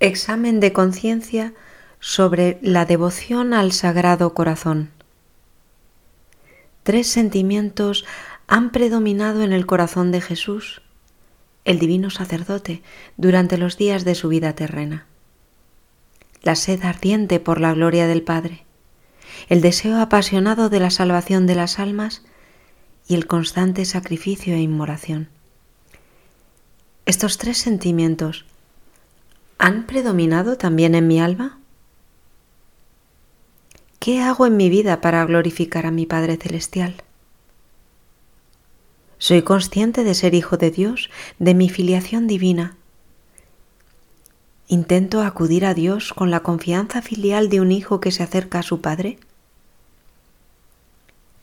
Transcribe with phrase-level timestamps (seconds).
[0.00, 1.54] Examen de conciencia
[1.98, 4.90] sobre la devoción al Sagrado Corazón.
[6.84, 8.04] Tres sentimientos
[8.46, 10.82] han predominado en el corazón de Jesús,
[11.64, 12.80] el divino sacerdote,
[13.16, 15.06] durante los días de su vida terrena.
[16.42, 18.64] La sed ardiente por la gloria del Padre,
[19.48, 22.22] el deseo apasionado de la salvación de las almas
[23.08, 25.28] y el constante sacrificio e inmolación.
[27.04, 28.44] Estos tres sentimientos
[29.58, 31.58] han predominado también en mi alma?
[33.98, 37.02] ¿Qué hago en mi vida para glorificar a mi Padre Celestial?
[39.18, 42.76] Soy consciente de ser hijo de Dios, de mi filiación divina.
[44.68, 48.62] ¿Intento acudir a Dios con la confianza filial de un hijo que se acerca a
[48.62, 49.18] su Padre?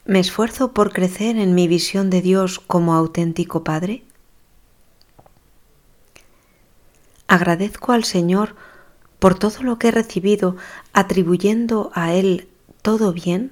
[0.06, 4.04] ¿Me esfuerzo por crecer en mi visión de Dios como auténtico Padre?
[7.28, 8.56] Agradezco al Señor
[9.20, 10.56] por todo lo que he recibido,
[10.94, 12.48] atribuyendo a Él
[12.82, 13.52] todo bien.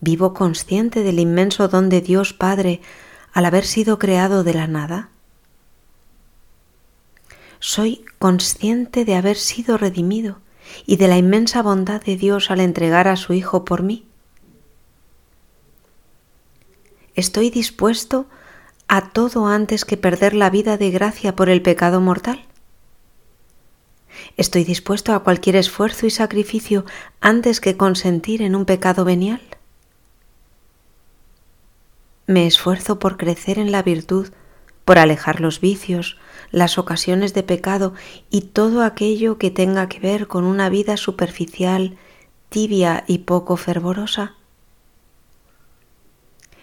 [0.00, 2.80] Vivo consciente del inmenso don de Dios Padre
[3.32, 5.08] al haber sido creado de la nada.
[7.58, 10.38] Soy consciente de haber sido redimido
[10.86, 14.06] y de la inmensa bondad de Dios al entregar a su Hijo por mí.
[17.14, 18.26] Estoy dispuesto
[18.92, 22.44] a todo antes que perder la vida de gracia por el pecado mortal?
[24.36, 26.84] ¿Estoy dispuesto a cualquier esfuerzo y sacrificio
[27.20, 29.40] antes que consentir en un pecado venial?
[32.26, 34.30] Me esfuerzo por crecer en la virtud,
[34.84, 36.18] por alejar los vicios,
[36.50, 37.94] las ocasiones de pecado
[38.28, 41.96] y todo aquello que tenga que ver con una vida superficial,
[42.48, 44.34] tibia y poco fervorosa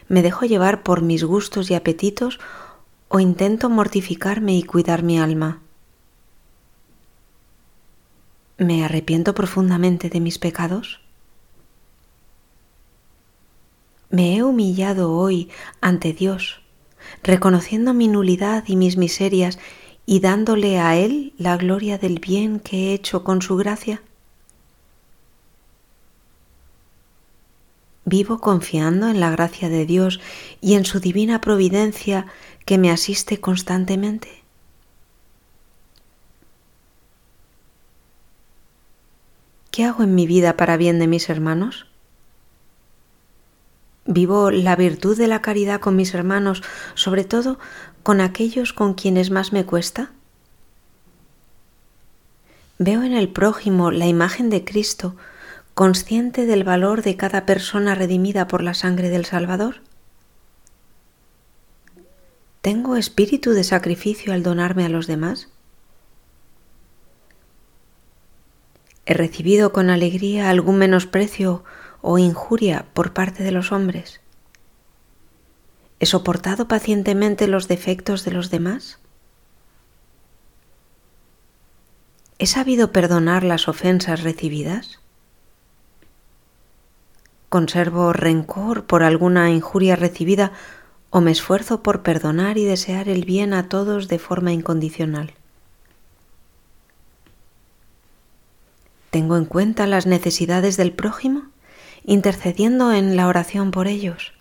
[0.10, 2.40] me dejo llevar por mis gustos y apetitos
[3.10, 5.62] o intento mortificarme y cuidar mi alma.
[8.58, 11.00] ¿Me arrepiento profundamente de mis pecados?
[14.10, 15.50] Me he humillado hoy
[15.82, 16.62] ante Dios,
[17.24, 19.60] reconociendo mi nulidad y mis miserias
[20.06, 24.02] y dándole a Él la gloria del bien que he hecho con su gracia.
[28.10, 30.22] Vivo confiando en la gracia de Dios
[30.62, 32.26] y en su divina providencia
[32.64, 34.46] que me asiste constantemente.
[39.72, 41.86] ¿Qué hago en mi vida para bien de mis hermanos?
[44.06, 46.64] Vivo la virtud de la caridad con mis hermanos,
[46.96, 47.60] sobre todo
[48.04, 50.12] con aquellos con quienes más me cuesta.
[52.80, 55.18] Veo en el prójimo la imagen de Cristo,
[55.78, 59.84] consciente del valor de cada persona redimida por la sangre del Salvador?
[62.64, 65.50] ¿Tengo espíritu de sacrificio al donarme a los demás?
[69.06, 71.64] ¿He recibido con alegría algún menosprecio
[72.02, 74.20] o injuria por parte de los hombres?
[76.00, 78.98] ¿He soportado pacientemente los defectos de los demás?
[82.40, 85.02] ¿He sabido perdonar las ofensas recibidas?
[87.50, 90.52] Conservo rencor por alguna injuria recibida
[91.10, 95.34] o me esfuerzo por perdonar y desear el bien a todos de forma incondicional.
[99.10, 101.44] ¿Tengo en cuenta las necesidades del prójimo,
[102.04, 104.34] intercediendo en la oración por ellos?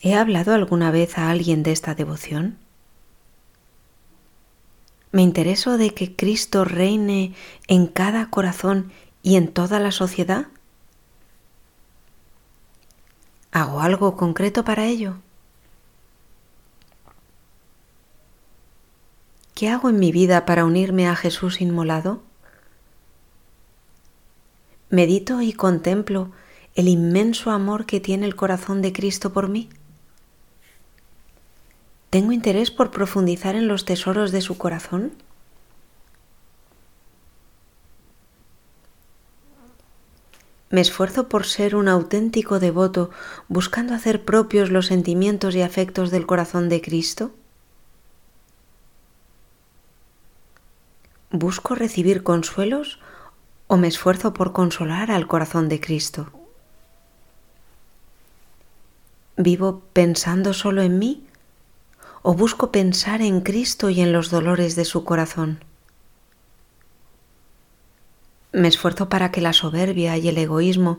[0.00, 2.58] ¿He hablado alguna vez a alguien de esta devoción?
[5.10, 7.34] ¿Me intereso de que Cristo reine
[7.66, 8.92] en cada corazón
[9.22, 10.46] y en toda la sociedad?
[13.50, 15.16] ¿Hago algo concreto para ello?
[19.54, 22.22] ¿Qué hago en mi vida para unirme a Jesús inmolado?
[24.90, 26.30] Medito y contemplo
[26.76, 29.68] el inmenso amor que tiene el corazón de Cristo por mí.
[32.10, 35.12] ¿Tengo interés por profundizar en los tesoros de su corazón?
[40.70, 43.10] Me esfuerzo por ser un auténtico devoto,
[43.48, 47.30] buscando hacer propios los sentimientos y afectos del corazón de Cristo.
[51.30, 53.00] ¿Busco recibir consuelos
[53.66, 56.30] o me esfuerzo por consolar al corazón de Cristo?
[59.36, 61.26] ¿Vivo pensando solo en mí
[62.22, 65.64] o busco pensar en Cristo y en los dolores de su corazón?
[68.58, 70.98] Me esfuerzo para que la soberbia y el egoísmo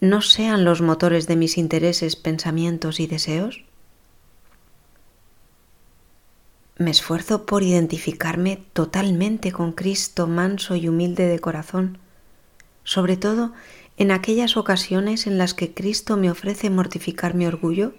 [0.00, 3.62] no sean los motores de mis intereses, pensamientos y deseos.
[6.78, 11.98] Me esfuerzo por identificarme totalmente con Cristo manso y humilde de corazón,
[12.84, 13.52] sobre todo
[13.98, 17.92] en aquellas ocasiones en las que Cristo me ofrece mortificar mi orgullo.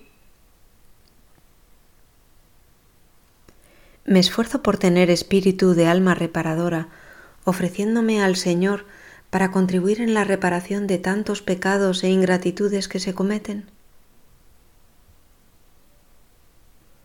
[4.03, 6.89] Me esfuerzo por tener espíritu de alma reparadora,
[7.45, 8.85] ofreciéndome al Señor
[9.29, 13.69] para contribuir en la reparación de tantos pecados e ingratitudes que se cometen.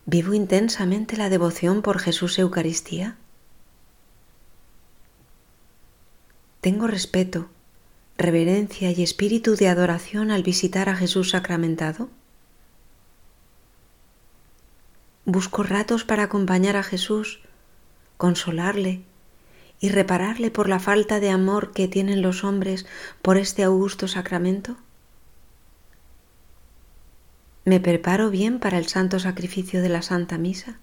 [0.05, 3.15] ¿Vivo intensamente la devoción por Jesús Eucaristía?
[6.59, 7.49] ¿Tengo respeto,
[8.17, 12.09] reverencia y espíritu de adoración al visitar a Jesús sacramentado?
[15.25, 17.41] ¿Busco ratos para acompañar a Jesús,
[18.17, 19.03] consolarle
[19.81, 22.85] y repararle por la falta de amor que tienen los hombres
[23.21, 24.77] por este augusto sacramento?
[27.65, 30.77] ¿Me preparo bien para el santo sacrificio de la Santa Misa?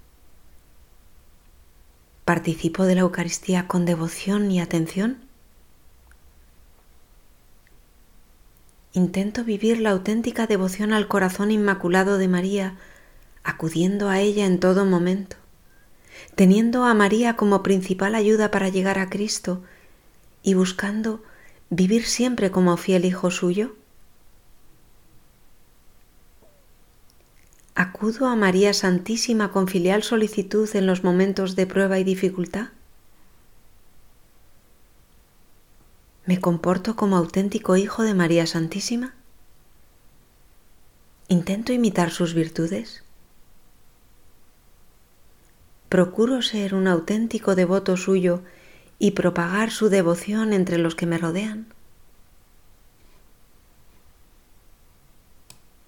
[2.25, 5.19] ¿Participo de la Eucaristía con devoción y atención?
[8.93, 12.77] Intento vivir la auténtica devoción al corazón inmaculado de María,
[13.45, 15.37] acudiendo a ella en todo momento,
[16.39, 19.61] teniendo a María como principal ayuda para llegar a Cristo
[20.45, 21.21] y buscando
[21.69, 23.75] vivir siempre como fiel hijo suyo.
[27.75, 32.69] ¿Acudo a María Santísima con filial solicitud en los momentos de prueba y dificultad?
[36.25, 39.13] ¿Me comporto como auténtico hijo de María Santísima?
[41.27, 43.03] ¿Intento imitar sus virtudes?
[45.89, 48.43] ¿Procuro ser un auténtico devoto suyo
[48.99, 51.67] y propagar su devoción entre los que me rodean?